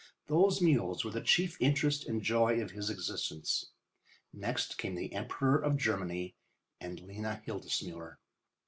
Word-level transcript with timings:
Those 0.25 0.61
mules 0.61 1.05
were 1.05 1.11
the 1.11 1.21
chief 1.21 1.57
interest 1.59 2.07
and 2.07 2.23
joy 2.23 2.59
of 2.59 2.71
his 2.71 2.89
existence. 2.89 3.69
Next 4.33 4.79
came 4.79 4.95
the 4.95 5.13
Emperor 5.13 5.59
of 5.61 5.77
Germany 5.77 6.33
and 6.79 6.99
Lena 7.01 7.43
Hildesmuller. 7.45 8.17